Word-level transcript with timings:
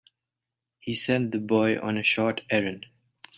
He 0.79 0.95
sent 0.95 1.29
the 1.31 1.37
boy 1.37 1.79
on 1.79 1.95
a 1.95 2.01
short 2.01 2.41
errand. 2.49 2.87